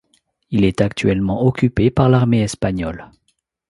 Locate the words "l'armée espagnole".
2.09-3.11